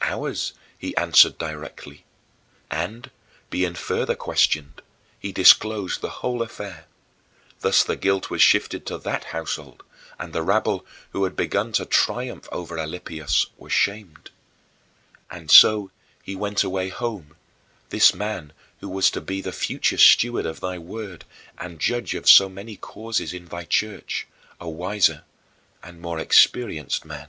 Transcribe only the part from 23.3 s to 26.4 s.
in thy Church a wiser and more